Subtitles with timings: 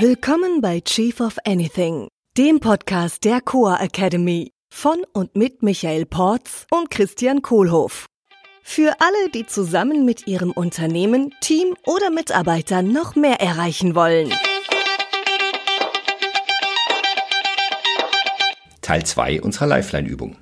[0.00, 6.66] Willkommen bei Chief of Anything, dem Podcast der Coa Academy von und mit Michael Porz
[6.72, 8.06] und Christian Kohlhoff.
[8.64, 14.32] Für alle, die zusammen mit ihrem Unternehmen, Team oder Mitarbeitern noch mehr erreichen wollen.
[18.82, 20.36] Teil 2 unserer Lifeline-Übung.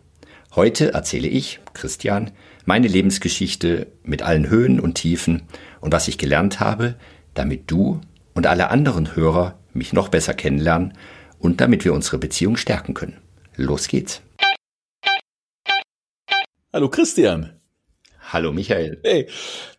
[0.56, 2.30] Heute erzähle ich, Christian,
[2.64, 5.42] meine Lebensgeschichte mit allen Höhen und Tiefen
[5.82, 6.94] und was ich gelernt habe,
[7.34, 8.00] damit du
[8.34, 10.94] und alle anderen Hörer mich noch besser kennenlernen
[11.38, 13.18] und damit wir unsere Beziehung stärken können.
[13.56, 14.22] Los geht's.
[16.72, 17.52] Hallo Christian.
[18.32, 18.98] Hallo Michael.
[19.04, 19.28] Hey,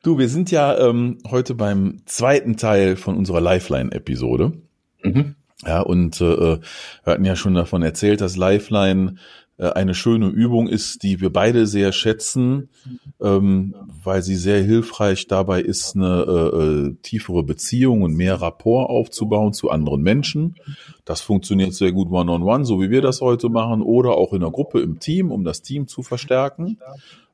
[0.04, 4.52] du, wir sind ja ähm, heute beim zweiten Teil von unserer Lifeline-Episode.
[5.02, 5.36] Mhm.
[5.66, 6.62] Ja, und äh, wir
[7.06, 9.16] hatten ja schon davon erzählt, dass Lifeline äh,
[9.58, 12.70] eine schöne Übung ist, die wir beide sehr schätzen,
[13.22, 18.90] ähm, weil sie sehr hilfreich dabei ist, eine äh, äh, tiefere Beziehung und mehr Rapport
[18.90, 20.56] aufzubauen zu anderen Menschen.
[21.06, 24.34] Das funktioniert sehr gut one-on-one, -on -one, so wie wir das heute machen, oder auch
[24.34, 26.80] in der Gruppe im Team, um das Team zu verstärken.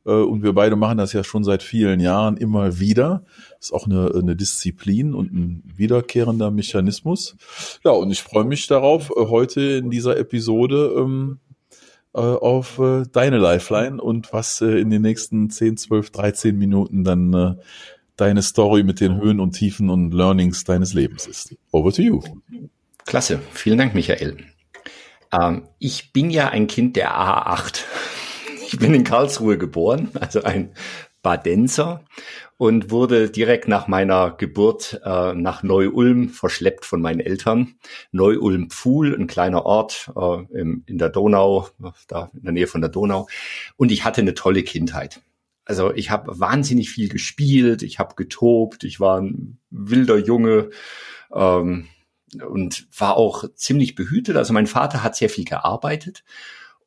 [0.06, 3.24] Äh, und wir beide machen das ja schon seit vielen Jahren immer wieder.
[3.60, 7.36] Ist auch eine, eine Disziplin und ein wiederkehrender Mechanismus.
[7.84, 11.49] Ja, und ich freue mich darauf, äh, heute in dieser Episode ähm, äh,
[12.18, 17.34] auf äh, deine Lifeline und was äh, in den nächsten 10, 12, 13 Minuten dann
[17.34, 17.56] äh,
[18.16, 21.56] deine Story mit den Höhen und Tiefen und Learnings deines Lebens ist.
[21.72, 22.22] Over to you.
[23.06, 23.40] Klasse.
[23.52, 24.38] Vielen Dank, Michael.
[25.32, 27.82] Ähm, ich bin ja ein Kind der A8.
[28.66, 30.74] Ich bin in Karlsruhe geboren, also ein
[31.22, 32.04] Badenser
[32.58, 37.76] und wurde direkt nach meiner Geburt äh, nach Neu-Ulm verschleppt von meinen Eltern.
[38.12, 41.68] Neu-Ulm-Pfuhl, ein kleiner Ort äh, im, in der Donau,
[42.08, 43.28] da in der Nähe von der Donau.
[43.78, 45.22] Und ich hatte eine tolle Kindheit.
[45.66, 50.72] Also ich habe wahnsinnig viel gespielt, ich habe getobt, ich war ein wilder Junge
[51.34, 51.88] ähm,
[52.48, 54.36] und war auch ziemlich behütet.
[54.36, 56.24] Also mein Vater hat sehr viel gearbeitet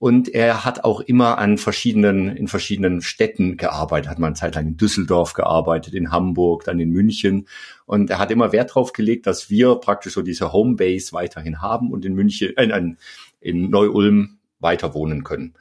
[0.02, 4.56] und er hat auch immer an verschiedenen, in verschiedenen Städten gearbeitet, hat mal eine Zeit
[4.56, 7.46] lang in Düsseldorf gearbeitet, in Hamburg, dann in München.
[7.86, 11.92] Und er hat immer Wert darauf gelegt, dass wir praktisch so diese Homebase weiterhin haben
[11.92, 12.94] und in München, äh,
[13.38, 15.54] in Neu-Ulm weiter wohnen können.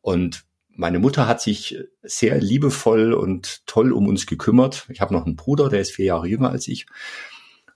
[0.00, 4.86] Und meine Mutter hat sich sehr liebevoll und toll um uns gekümmert.
[4.90, 6.86] Ich habe noch einen Bruder, der ist vier Jahre jünger als ich.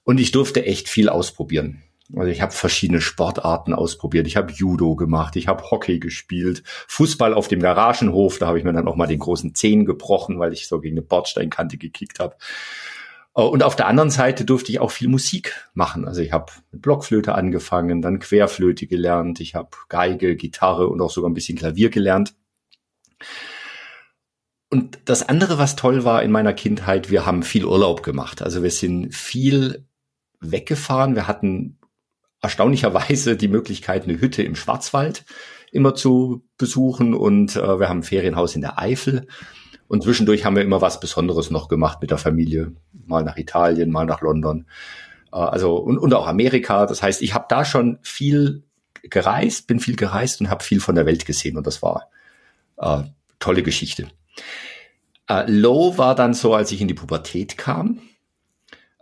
[0.04, 1.82] Und ich durfte echt viel ausprobieren.
[2.14, 4.26] Also ich habe verschiedene Sportarten ausprobiert.
[4.26, 8.38] Ich habe Judo gemacht, ich habe Hockey gespielt, Fußball auf dem Garagenhof.
[8.38, 10.94] Da habe ich mir dann auch mal den großen Zehen gebrochen, weil ich so gegen
[10.94, 12.36] eine Bordsteinkante gekickt habe.
[13.34, 16.06] Äh, und auf der anderen Seite durfte ich auch viel Musik machen.
[16.06, 21.10] Also ich habe mit Blockflöte angefangen, dann Querflöte gelernt, ich habe Geige, Gitarre und auch
[21.10, 22.34] sogar ein bisschen Klavier gelernt.
[24.68, 28.42] Und das andere, was toll war in meiner Kindheit, wir haben viel Urlaub gemacht.
[28.42, 29.86] Also wir sind viel
[30.40, 31.14] weggefahren.
[31.14, 31.75] Wir hatten
[32.46, 35.24] erstaunlicherweise die Möglichkeit, eine Hütte im Schwarzwald
[35.72, 39.26] immer zu besuchen und äh, wir haben ein Ferienhaus in der Eifel.
[39.88, 42.72] Und zwischendurch haben wir immer was Besonderes noch gemacht mit der Familie.
[42.92, 44.66] Mal nach Italien, mal nach London.
[45.32, 46.86] Äh, also und, und auch Amerika.
[46.86, 48.62] Das heißt, ich habe da schon viel
[49.02, 51.56] gereist, bin viel gereist und habe viel von der Welt gesehen.
[51.56, 52.10] Und das war
[52.76, 53.02] äh,
[53.40, 54.06] tolle Geschichte.
[55.28, 58.02] Äh, Low war dann so, als ich in die Pubertät kam,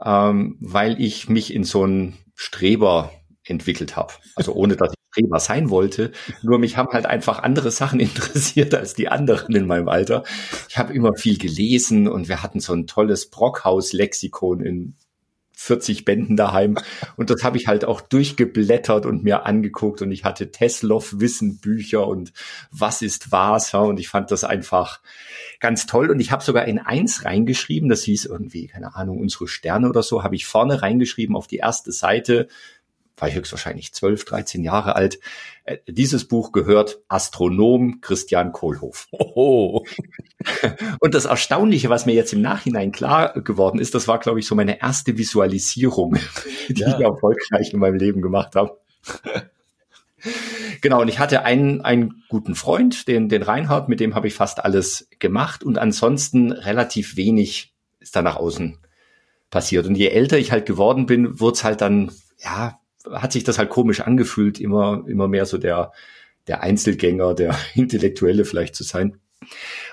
[0.03, 3.11] ähm, weil ich mich in so einen Streber
[3.45, 4.13] entwickelt habe.
[4.35, 6.11] Also ohne dass ich Streber sein wollte.
[6.43, 10.25] Nur mich haben halt einfach andere Sachen interessiert als die anderen in meinem Alter.
[10.69, 14.97] Ich habe immer viel gelesen und wir hatten so ein tolles Brockhaus-Lexikon in
[15.57, 16.77] 40 Bänden daheim.
[17.17, 20.03] Und das habe ich halt auch durchgeblättert und mir angeguckt.
[20.03, 22.33] Und ich hatte Tesloff Wissen Bücher und
[22.73, 25.01] was ist was ja, und ich fand das einfach
[25.61, 26.11] ganz toll.
[26.11, 30.03] Und ich habe sogar in eins reingeschrieben, das hieß irgendwie keine Ahnung unsere Sterne oder
[30.03, 32.49] so, habe ich vorne reingeschrieben auf die erste Seite
[33.17, 35.19] war ich höchstwahrscheinlich 12, 13 Jahre alt.
[35.65, 39.09] Äh, dieses Buch gehört Astronom Christian Kohlhoff.
[39.11, 39.85] Oh.
[41.01, 44.47] Und das Erstaunliche, was mir jetzt im Nachhinein klar geworden ist, das war, glaube ich,
[44.47, 46.17] so meine erste Visualisierung,
[46.69, 46.89] die ja.
[46.89, 48.79] ich erfolgreich in meinem Leben gemacht habe.
[50.81, 54.35] Genau, und ich hatte einen, einen guten Freund, den, den Reinhard, mit dem habe ich
[54.35, 58.79] fast alles gemacht und ansonsten relativ wenig ist da nach außen
[59.51, 59.87] passiert.
[59.87, 62.79] Und je älter ich halt geworden bin, wurde es halt dann, ja,
[63.11, 65.93] hat sich das halt komisch angefühlt, immer, immer mehr so der,
[66.47, 69.19] der Einzelgänger, der Intellektuelle vielleicht zu sein.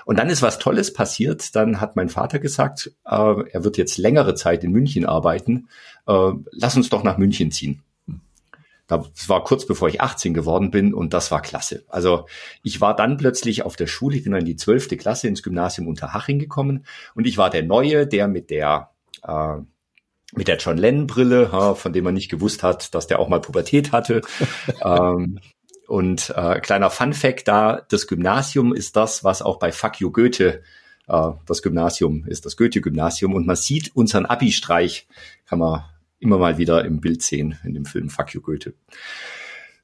[0.04, 1.54] Und dann ist was Tolles passiert.
[1.54, 3.10] Dann hat mein Vater gesagt, äh,
[3.50, 5.68] er wird jetzt längere Zeit in München arbeiten.
[6.06, 7.82] Äh, lass uns doch nach München ziehen.
[8.88, 11.84] Das war kurz bevor ich 18 geworden bin und das war klasse.
[11.88, 12.26] Also
[12.62, 15.42] ich war dann plötzlich auf der Schule, ich bin dann in die zwölfte Klasse ins
[15.42, 16.84] Gymnasium Unterhaching gekommen
[17.14, 18.90] und ich war der Neue, der mit der
[19.22, 19.58] äh,
[20.32, 23.40] mit der John Lennon Brille, von dem man nicht gewusst hat, dass der auch mal
[23.40, 24.22] Pubertät hatte.
[24.84, 25.38] ähm,
[25.86, 30.10] und äh, kleiner Fun Fact da, das Gymnasium ist das, was auch bei Fuck You
[30.10, 30.62] Goethe
[31.06, 33.34] äh, das Gymnasium ist, das Goethe-Gymnasium.
[33.34, 35.06] Und man sieht unseren Abi-Streich,
[35.44, 35.84] kann man
[36.18, 38.74] immer mal wieder im Bild sehen, in dem Film Fuck You Goethe.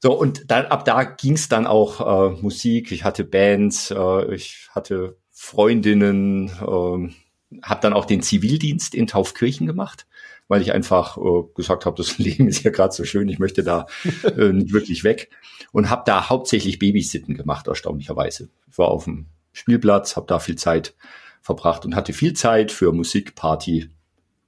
[0.01, 2.91] So, und dann, ab da ging es dann auch äh, Musik.
[2.91, 9.67] Ich hatte Bands, äh, ich hatte Freundinnen, äh, habe dann auch den Zivildienst in Taufkirchen
[9.67, 10.07] gemacht
[10.49, 13.63] weil ich einfach äh, gesagt habe, das Leben ist ja gerade so schön, ich möchte
[13.63, 13.85] da
[14.23, 15.29] äh, nicht wirklich weg
[15.71, 18.49] und habe da hauptsächlich Babysitten gemacht, erstaunlicherweise.
[18.69, 20.95] Ich war auf dem Spielplatz, habe da viel Zeit
[21.41, 23.89] verbracht und hatte viel Zeit für Musik, Party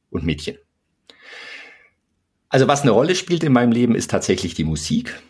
[0.10, 0.58] und Mädchen.
[2.50, 5.22] Also was eine Rolle spielt in meinem Leben, ist tatsächlich die Musik.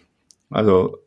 [0.50, 0.98] Also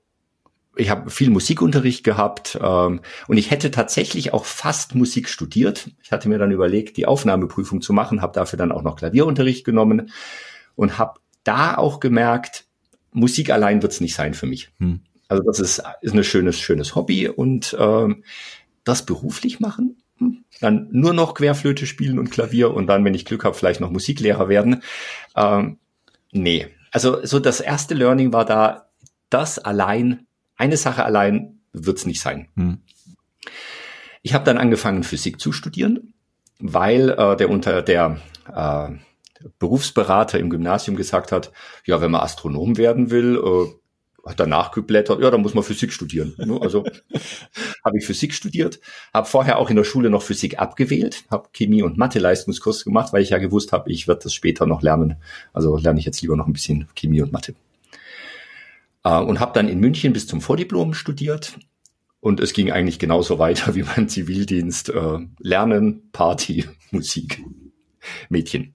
[0.76, 5.90] ich habe viel Musikunterricht gehabt ähm, und ich hätte tatsächlich auch fast Musik studiert.
[6.02, 9.64] Ich hatte mir dann überlegt, die Aufnahmeprüfung zu machen, habe dafür dann auch noch Klavierunterricht
[9.64, 10.10] genommen
[10.74, 12.64] und habe da auch gemerkt,
[13.12, 14.70] Musik allein wird's nicht sein für mich.
[14.78, 15.00] Hm.
[15.28, 18.24] Also das ist, ist ein schönes, schönes Hobby und ähm,
[18.84, 23.24] das beruflich machen, hm, dann nur noch Querflöte spielen und Klavier und dann, wenn ich
[23.24, 24.82] Glück habe, vielleicht noch Musiklehrer werden.
[25.36, 25.78] Ähm,
[26.32, 28.88] nee, also so das erste Learning war da,
[29.30, 30.26] das allein
[30.64, 32.48] eine Sache allein wird's nicht sein.
[32.56, 32.78] Hm.
[34.22, 36.14] Ich habe dann angefangen, Physik zu studieren,
[36.58, 38.18] weil äh, der unter der
[38.50, 38.88] äh,
[39.58, 41.52] Berufsberater im Gymnasium gesagt hat,
[41.84, 45.92] ja, wenn man Astronom werden will, äh, hat danach geblättert, ja, dann muss man Physik
[45.92, 46.34] studieren.
[46.44, 46.84] Ne, also
[47.84, 48.80] habe ich Physik studiert,
[49.12, 53.12] habe vorher auch in der Schule noch Physik abgewählt, habe Chemie und Mathe Leistungskurs gemacht,
[53.12, 55.16] weil ich ja gewusst habe, ich werde das später noch lernen.
[55.52, 57.54] Also lerne ich jetzt lieber noch ein bisschen Chemie und Mathe.
[59.04, 61.58] Äh, und habe dann in München bis zum Vordiplom studiert.
[62.20, 64.88] Und es ging eigentlich genauso weiter wie beim Zivildienst.
[64.88, 67.44] Äh, Lernen, Party, Musik,
[68.28, 68.74] Mädchen.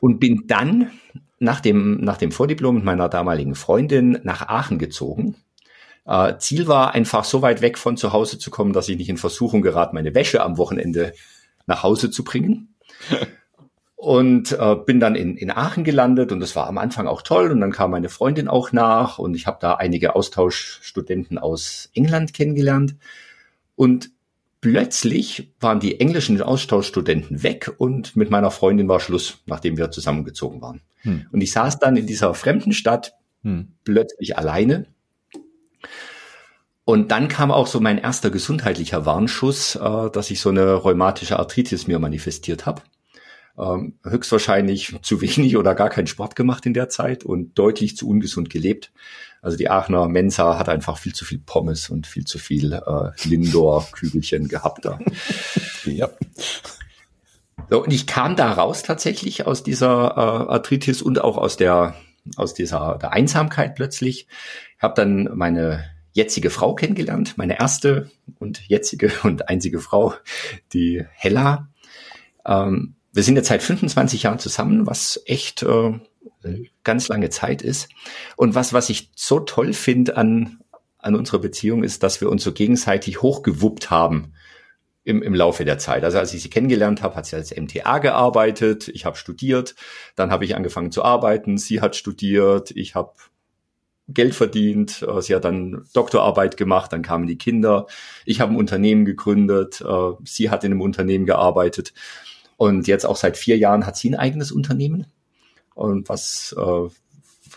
[0.00, 0.90] Und bin dann
[1.38, 5.36] nach dem, nach dem Vordiplom mit meiner damaligen Freundin nach Aachen gezogen.
[6.04, 9.08] Äh, Ziel war einfach so weit weg von zu Hause zu kommen, dass ich nicht
[9.08, 11.12] in Versuchung gerate, meine Wäsche am Wochenende
[11.66, 12.74] nach Hause zu bringen.
[14.00, 17.50] und äh, bin dann in, in Aachen gelandet und das war am Anfang auch toll
[17.50, 22.32] und dann kam meine Freundin auch nach und ich habe da einige Austauschstudenten aus England
[22.32, 22.96] kennengelernt
[23.76, 24.10] und
[24.62, 30.62] plötzlich waren die englischen Austauschstudenten weg und mit meiner Freundin war Schluss, nachdem wir zusammengezogen
[30.62, 30.80] waren.
[31.02, 31.26] Hm.
[31.30, 33.12] Und ich saß dann in dieser fremden Stadt
[33.42, 33.72] hm.
[33.84, 34.86] plötzlich alleine
[36.86, 41.38] und dann kam auch so mein erster gesundheitlicher Warnschuss, äh, dass ich so eine rheumatische
[41.38, 42.80] Arthritis mir manifestiert habe
[43.60, 48.08] ähm, höchstwahrscheinlich zu wenig oder gar keinen Sport gemacht in der Zeit und deutlich zu
[48.08, 48.92] ungesund gelebt.
[49.42, 53.28] Also die Aachener Mensa hat einfach viel zu viel Pommes und viel zu viel äh,
[53.28, 54.98] Lindor-Kügelchen gehabt da.
[55.84, 56.10] ja.
[57.68, 61.94] So, und ich kam da raus tatsächlich aus dieser äh, Arthritis und auch aus der
[62.36, 64.26] aus dieser der Einsamkeit plötzlich.
[64.76, 70.14] Ich habe dann meine jetzige Frau kennengelernt, meine erste und jetzige und einzige Frau,
[70.72, 71.68] die Hella.
[72.44, 75.98] Ähm, wir sind jetzt seit 25 Jahren zusammen, was echt äh,
[76.84, 77.88] ganz lange Zeit ist.
[78.36, 80.60] Und was, was ich so toll finde an,
[80.98, 84.34] an unserer Beziehung ist, dass wir uns so gegenseitig hochgewuppt haben
[85.02, 86.04] im, im Laufe der Zeit.
[86.04, 89.74] Also als ich sie kennengelernt habe, hat sie als MTA gearbeitet, ich habe studiert,
[90.14, 93.12] dann habe ich angefangen zu arbeiten, sie hat studiert, ich habe
[94.08, 97.86] Geld verdient, äh, sie hat dann Doktorarbeit gemacht, dann kamen die Kinder,
[98.24, 101.92] ich habe ein Unternehmen gegründet, äh, sie hat in einem Unternehmen gearbeitet.
[102.60, 105.06] Und jetzt auch seit vier Jahren hat sie ein eigenes Unternehmen.
[105.74, 106.90] Und was, äh,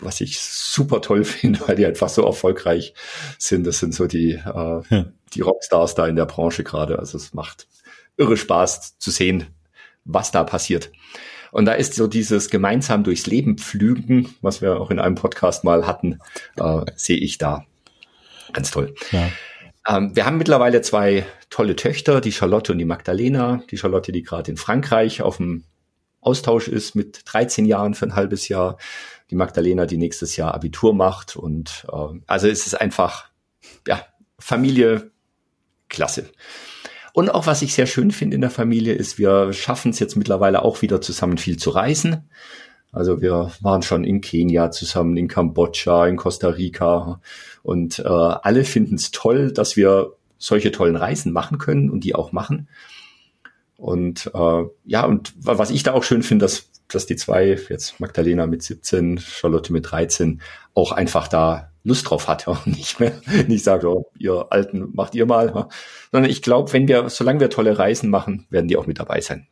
[0.00, 2.94] was ich super toll finde, weil die einfach so erfolgreich
[3.38, 3.66] sind.
[3.66, 5.04] Das sind so die, äh, ja.
[5.34, 6.98] die Rockstars da in der Branche gerade.
[6.98, 7.68] Also es macht
[8.16, 9.48] irre Spaß zu sehen,
[10.06, 10.90] was da passiert.
[11.52, 15.64] Und da ist so dieses gemeinsam durchs Leben pflügen, was wir auch in einem Podcast
[15.64, 16.18] mal hatten,
[16.56, 17.66] äh, sehe ich da.
[18.54, 18.94] Ganz toll.
[19.12, 19.28] Ja.
[19.86, 23.62] Ähm, wir haben mittlerweile zwei tolle Töchter, die Charlotte und die Magdalena.
[23.70, 25.64] Die Charlotte, die gerade in Frankreich auf dem
[26.20, 28.78] Austausch ist mit 13 Jahren für ein halbes Jahr.
[29.30, 31.36] Die Magdalena, die nächstes Jahr Abitur macht.
[31.36, 33.30] Und äh, also es ist einfach,
[33.86, 34.04] ja,
[34.38, 35.10] Familie,
[35.88, 36.30] klasse.
[37.12, 40.16] Und auch was ich sehr schön finde in der Familie ist, wir schaffen es jetzt
[40.16, 42.28] mittlerweile auch wieder zusammen viel zu reisen.
[42.94, 47.20] Also wir waren schon in Kenia zusammen, in Kambodscha, in Costa Rica
[47.62, 52.14] und äh, alle finden es toll, dass wir solche tollen Reisen machen können und die
[52.14, 52.68] auch machen.
[53.76, 57.98] Und äh, ja, und was ich da auch schön finde, dass, dass die zwei, jetzt
[57.98, 60.40] Magdalena mit 17, Charlotte mit 13,
[60.74, 63.12] auch einfach da Lust drauf hat und nicht mehr
[63.48, 65.68] nicht sagt, oh, ihr Alten macht ihr mal,
[66.12, 69.20] sondern ich glaube, wenn wir, solange wir tolle Reisen machen, werden die auch mit dabei
[69.20, 69.48] sein.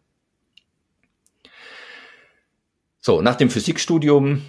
[3.05, 4.43] So, nach dem Physikstudium,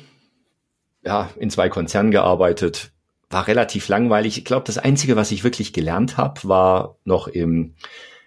[1.04, 2.92] ja, in zwei Konzernen gearbeitet,
[3.32, 4.38] war relativ langweilig.
[4.38, 7.74] Ich glaube, das Einzige, was ich wirklich gelernt habe, war noch im,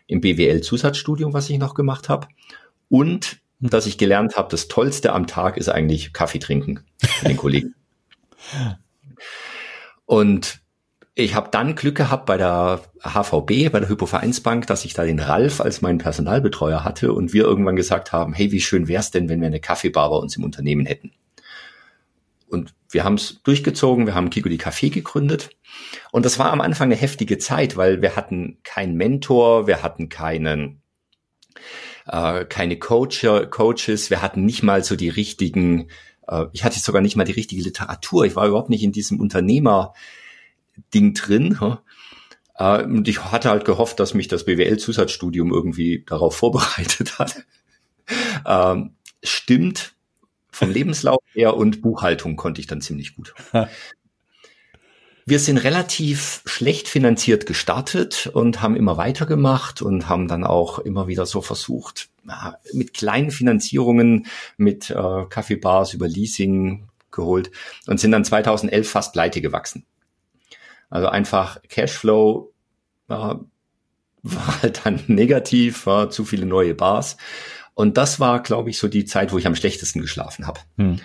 [0.09, 2.27] im BWL-Zusatzstudium, was ich noch gemacht habe.
[2.89, 3.71] Und hm.
[3.71, 6.81] dass ich gelernt habe, das Tollste am Tag ist eigentlich Kaffee trinken
[7.23, 7.77] mit den Kollegen.
[10.07, 10.61] Und
[11.19, 15.19] ich habe dann Glück gehabt bei der HVB, bei der Hypovereinsbank, dass ich da den
[15.19, 19.31] Ralf als meinen Personalbetreuer hatte und wir irgendwann gesagt haben, hey, wie schön wär's denn,
[19.31, 21.13] wenn wir eine Kaffeebar bei uns im Unternehmen hätten.
[22.49, 25.49] Und wir haben es durchgezogen, wir haben Kiko die Café gegründet.
[26.13, 30.11] Und das war am Anfang eine heftige Zeit, weil wir hatten keinen Mentor, wir hatten
[30.11, 30.83] keinen,
[32.07, 35.89] äh, keine Coach, Coaches, wir hatten nicht mal so die richtigen,
[36.29, 38.27] äh, ich hatte sogar nicht mal die richtige Literatur.
[38.27, 39.19] Ich war überhaupt nicht in diesem
[40.77, 41.59] Unternehmer-Ding drin.
[42.57, 47.45] Äh, und ich hatte halt gehofft, dass mich das BWL-Zusatzstudium irgendwie darauf vorbereitet hat.
[48.47, 49.97] Ähm, stimmt,
[50.53, 53.35] vom Lebenslauf her und Buchhaltung konnte ich dann ziemlich gut.
[55.27, 61.09] Wir sind relativ schlecht finanziert gestartet und haben immer weitergemacht und haben dann auch immer
[61.09, 62.11] wieder so versucht,
[62.73, 67.51] mit kleinen Finanzierungen, mit äh, Kaffeebars über Leasing geholt
[67.89, 69.85] und sind dann 2011 fast pleite gewachsen.
[70.91, 72.53] Also einfach Cashflow
[73.09, 73.47] äh, war
[74.63, 77.17] halt dann negativ, war zu viele neue Bars
[77.77, 80.61] und das war, glaube ich, so die Zeit, wo ich am schlechtesten geschlafen habe.
[80.79, 80.99] Hm.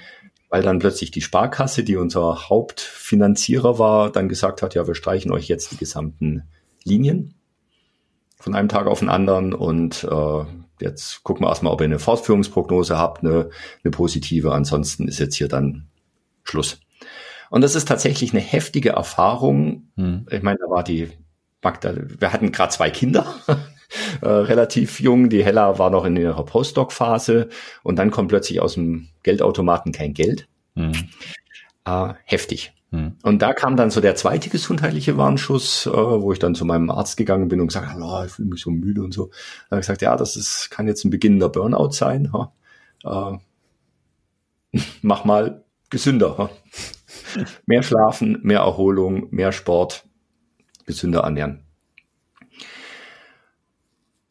[0.49, 5.31] Weil dann plötzlich die Sparkasse, die unser Hauptfinanzierer war, dann gesagt hat, ja, wir streichen
[5.31, 6.43] euch jetzt die gesamten
[6.85, 7.35] Linien
[8.37, 10.45] von einem Tag auf den anderen und äh,
[10.79, 13.49] jetzt gucken wir erstmal, ob ihr eine Fortführungsprognose habt, eine,
[13.83, 14.53] eine positive.
[14.53, 15.89] Ansonsten ist jetzt hier dann
[16.43, 16.79] Schluss.
[17.51, 19.89] Und das ist tatsächlich eine heftige Erfahrung.
[19.97, 20.25] Hm.
[20.31, 21.09] Ich meine, da war die
[21.61, 23.35] Magda, wir hatten gerade zwei Kinder.
[24.21, 25.29] äh, relativ jung.
[25.29, 27.49] Die Hella war noch in ihrer Postdoc-Phase
[27.83, 30.47] und dann kommt plötzlich aus dem Geldautomaten kein Geld.
[30.75, 31.09] Mhm.
[31.83, 32.71] Äh, heftig.
[32.91, 33.17] Mhm.
[33.21, 36.89] Und da kam dann so der zweite gesundheitliche Warnschuss, äh, wo ich dann zu meinem
[36.89, 39.25] Arzt gegangen bin und gesagt habe, oh, ich fühle mich so müde und so.
[39.25, 42.31] Da habe ich gesagt, ja, das ist, kann jetzt ein beginnender Burnout sein.
[43.03, 43.37] Äh,
[45.01, 46.49] mach mal gesünder.
[47.65, 50.05] mehr schlafen, mehr Erholung, mehr Sport,
[50.85, 51.65] gesünder ernähren.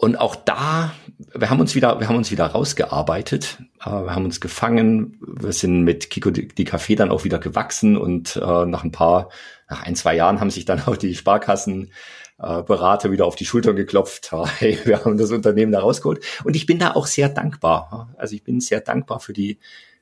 [0.00, 0.94] Und auch da,
[1.34, 5.52] wir haben uns wieder, wir haben uns wieder rausgearbeitet, äh, wir haben uns gefangen, wir
[5.52, 9.28] sind mit Kiko die, Café dann auch wieder gewachsen und äh, nach ein paar,
[9.68, 13.76] nach ein, zwei Jahren haben sich dann auch die Sparkassenberater äh, wieder auf die Schultern
[13.76, 14.32] geklopft.
[14.58, 16.24] Hey, wir haben das Unternehmen da rausgeholt.
[16.44, 18.14] Und ich bin da auch sehr dankbar.
[18.16, 19.58] Also ich bin sehr dankbar für die,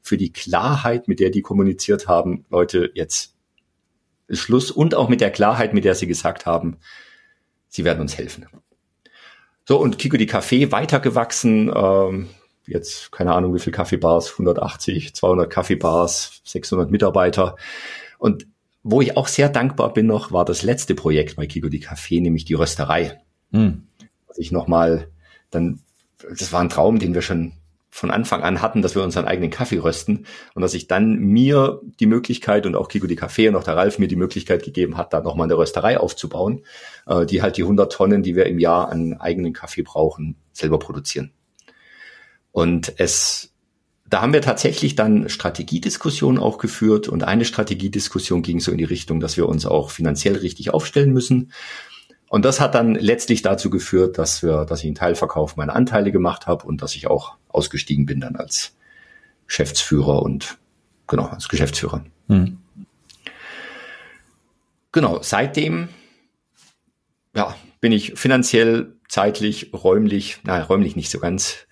[0.08, 3.34] für die Klarheit, mit der die kommuniziert haben, Leute, jetzt
[4.26, 6.78] ist Schluss und auch mit der Klarheit, mit der sie gesagt haben,
[7.68, 8.46] sie werden uns helfen.
[9.66, 11.70] So, und Kiko die Café weitergewachsen.
[11.74, 12.28] Ähm,
[12.66, 17.56] jetzt, keine Ahnung, wie viel Kaffeebars, 180, 200 Kaffeebars, 600 Mitarbeiter.
[18.18, 18.46] Und
[18.82, 22.22] wo ich auch sehr dankbar bin noch, war das letzte Projekt bei Kiko die Café,
[22.22, 23.20] nämlich die Rösterei.
[23.52, 23.88] Hm.
[24.26, 25.08] Was ich nochmal,
[25.50, 25.80] dann,
[26.18, 27.52] das war ein Traum, den wir schon
[27.98, 31.80] von Anfang an hatten, dass wir unseren eigenen Kaffee rösten und dass ich dann mir
[32.00, 34.96] die Möglichkeit und auch Kiko die Kaffee und auch der Ralf mir die Möglichkeit gegeben
[34.96, 36.64] hat, da nochmal eine Rösterei aufzubauen,
[37.06, 40.78] äh, die halt die 100 Tonnen, die wir im Jahr an eigenen Kaffee brauchen, selber
[40.78, 41.32] produzieren.
[42.52, 43.54] Und es,
[44.08, 48.84] da haben wir tatsächlich dann Strategiediskussionen auch geführt und eine Strategiediskussion ging so in die
[48.84, 51.52] Richtung, dass wir uns auch finanziell richtig aufstellen müssen
[52.28, 56.12] und das hat dann letztlich dazu geführt, dass wir, dass ich einen Teilverkauf meiner Anteile
[56.12, 58.76] gemacht habe und dass ich auch ausgestiegen bin dann als
[59.46, 60.58] Geschäftsführer und
[61.06, 62.04] genau als Geschäftsführer.
[62.28, 62.58] Mhm.
[64.92, 65.88] Genau, seitdem
[67.34, 71.66] ja, bin ich finanziell, zeitlich, räumlich, nein, räumlich nicht so ganz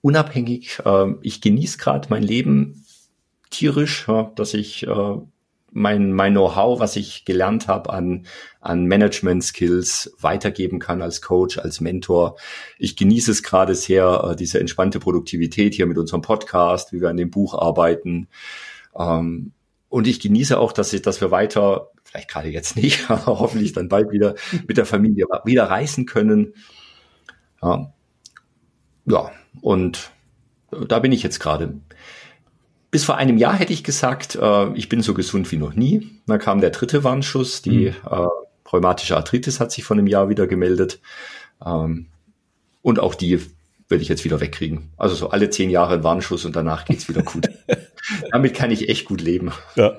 [0.00, 0.78] unabhängig.
[0.84, 2.86] Ähm, ich genieße gerade mein Leben
[3.50, 5.16] tierisch, dass ich äh,
[5.72, 8.26] mein, mein Know-how, was ich gelernt habe an,
[8.60, 12.36] an Management-Skills weitergeben kann als Coach, als Mentor.
[12.78, 17.08] Ich genieße es gerade sehr, äh, diese entspannte Produktivität hier mit unserem Podcast, wie wir
[17.08, 18.28] an dem Buch arbeiten.
[18.96, 19.52] Ähm,
[19.88, 23.72] und ich genieße auch, dass, ich, dass wir weiter, vielleicht gerade jetzt nicht, aber hoffentlich
[23.72, 24.34] dann bald wieder
[24.66, 26.54] mit der Familie wieder reisen können.
[27.62, 27.92] Ja,
[29.06, 30.10] ja und
[30.88, 31.80] da bin ich jetzt gerade.
[32.90, 36.10] Bis vor einem Jahr hätte ich gesagt, äh, ich bin so gesund wie noch nie.
[36.26, 37.94] Dann kam der dritte Warnschuss, die mhm.
[38.10, 38.26] äh,
[38.72, 41.00] rheumatische Arthritis hat sich von einem Jahr wieder gemeldet.
[41.64, 42.06] Ähm,
[42.82, 43.40] und auch die
[43.88, 44.90] würde ich jetzt wieder wegkriegen.
[44.96, 47.48] Also so alle zehn Jahre ein Warnschuss und danach geht's wieder gut.
[48.32, 49.52] Damit kann ich echt gut leben.
[49.76, 49.96] Ja.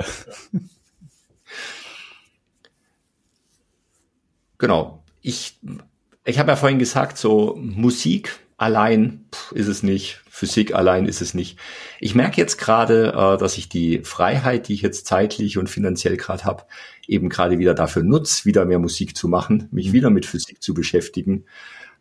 [4.57, 5.03] Genau.
[5.21, 5.59] Ich,
[6.23, 11.21] ich habe ja vorhin gesagt, so Musik allein pff, ist es nicht, Physik allein ist
[11.21, 11.57] es nicht.
[11.99, 16.15] Ich merke jetzt gerade, äh, dass ich die Freiheit, die ich jetzt zeitlich und finanziell
[16.15, 16.63] gerade habe,
[17.07, 19.93] eben gerade wieder dafür nutze, wieder mehr Musik zu machen, mich mhm.
[19.93, 21.45] wieder mit Physik zu beschäftigen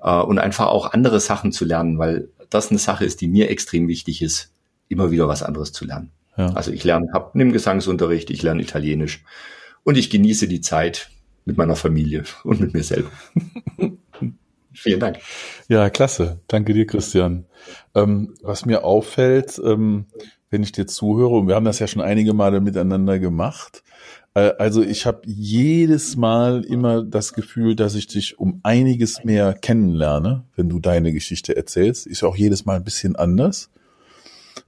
[0.02, 3.48] äh, und einfach auch andere Sachen zu lernen, weil das eine Sache ist, die mir
[3.48, 4.52] extrem wichtig ist,
[4.88, 6.10] immer wieder was anderes zu lernen.
[6.36, 6.52] Ja.
[6.52, 9.24] Also ich lerne, hab nimm Gesangsunterricht, ich lerne Italienisch
[9.82, 11.10] und ich genieße die Zeit
[11.46, 13.10] mit meiner Familie und mit mir selber.
[14.80, 15.18] Vielen Dank.
[15.68, 16.40] Ja, klasse.
[16.48, 17.44] Danke dir, Christian.
[17.94, 20.06] Ähm, was mir auffällt, ähm,
[20.48, 23.82] wenn ich dir zuhöre, und wir haben das ja schon einige Male miteinander gemacht,
[24.32, 29.52] äh, also ich habe jedes Mal immer das Gefühl, dass ich dich um einiges mehr
[29.52, 32.06] kennenlerne, wenn du deine Geschichte erzählst.
[32.06, 33.68] Ist ja auch jedes Mal ein bisschen anders.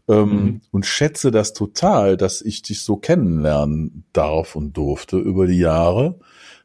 [0.08, 0.60] Ähm, mhm.
[0.72, 6.18] Und schätze das total, dass ich dich so kennenlernen darf und durfte über die Jahre.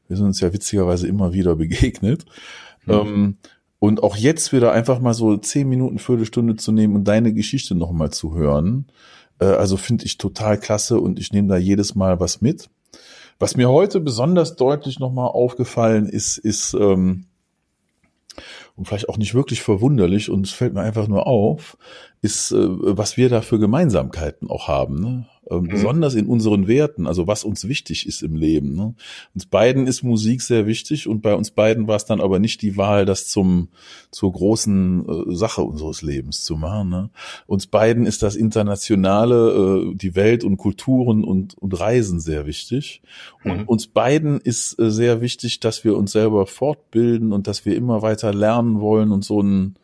[0.09, 2.25] Wir sind uns ja witzigerweise immer wieder begegnet.
[2.87, 2.93] Mhm.
[2.93, 3.37] Ähm,
[3.79, 7.75] und auch jetzt wieder einfach mal so zehn Minuten, Viertelstunde zu nehmen und deine Geschichte
[7.75, 8.87] nochmal zu hören.
[9.39, 12.69] Äh, also finde ich total klasse und ich nehme da jedes Mal was mit.
[13.39, 17.25] Was mir heute besonders deutlich nochmal aufgefallen ist, ist, ähm,
[18.75, 21.77] und vielleicht auch nicht wirklich verwunderlich und es fällt mir einfach nur auf,
[22.21, 24.99] ist, äh, was wir da für Gemeinsamkeiten auch haben.
[24.99, 25.25] Ne?
[25.49, 25.67] Ähm, mhm.
[25.69, 28.75] Besonders in unseren Werten, also was uns wichtig ist im Leben.
[28.75, 28.95] Ne?
[29.33, 32.61] Uns beiden ist Musik sehr wichtig und bei uns beiden war es dann aber nicht
[32.61, 33.69] die Wahl, das zum
[34.11, 36.89] zur großen äh, Sache unseres Lebens zu machen.
[36.89, 37.09] Ne?
[37.45, 43.01] Uns beiden ist das Internationale, äh, die Welt und Kulturen und, und Reisen sehr wichtig.
[43.43, 43.67] Und mhm.
[43.67, 48.01] uns beiden ist äh, sehr wichtig, dass wir uns selber fortbilden und dass wir immer
[48.01, 49.75] weiter lernen wollen und so ein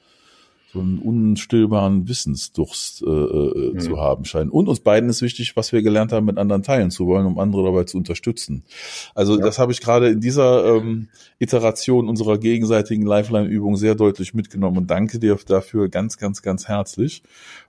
[0.73, 3.79] so einen unstillbaren Wissensdurst äh, äh, mhm.
[3.79, 4.49] zu haben scheinen.
[4.49, 7.37] Und uns beiden ist wichtig, was wir gelernt haben, mit anderen teilen zu wollen, um
[7.37, 8.63] andere dabei zu unterstützen.
[9.13, 9.45] Also ja.
[9.45, 14.89] das habe ich gerade in dieser ähm, Iteration unserer gegenseitigen Lifeline-Übung sehr deutlich mitgenommen und
[14.89, 17.21] danke dir dafür ganz, ganz, ganz herzlich.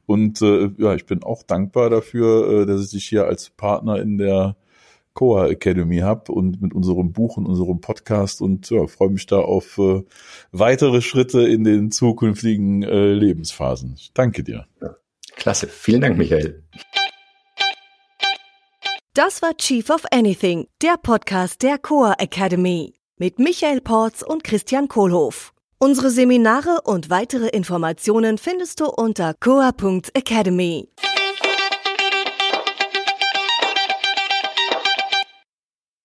[0.07, 4.01] Und äh, ja, ich bin auch dankbar dafür, äh, dass ich dich hier als Partner
[4.01, 4.57] in der
[5.15, 9.39] Coa Academy habe und mit unserem Buch und unserem Podcast und ja, freue mich da
[9.39, 10.03] auf äh,
[10.53, 13.95] weitere Schritte in den zukünftigen äh, Lebensphasen.
[13.97, 14.67] Ich danke dir.
[15.37, 15.69] Klasse.
[15.69, 16.65] Vielen Dank, Michael.
[19.15, 24.89] Das war Chief of Anything, der Podcast der Coa Academy mit Michael Porz und Christian
[24.89, 25.53] Kohlhoff.
[25.79, 30.89] Unsere Seminare und weitere Informationen findest du unter coa.academy.